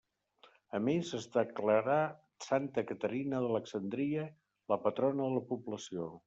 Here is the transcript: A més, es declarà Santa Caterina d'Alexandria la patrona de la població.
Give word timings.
A 0.77 0.77
més, 0.85 1.11
es 1.17 1.27
declarà 1.35 1.97
Santa 2.45 2.85
Caterina 2.93 3.43
d'Alexandria 3.45 4.25
la 4.75 4.81
patrona 4.87 5.29
de 5.29 5.31
la 5.37 5.45
població. 5.53 6.09